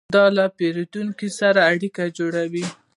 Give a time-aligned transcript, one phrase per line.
[0.15, 2.65] دا له پیرودونکو سره اړیکه جوړوي.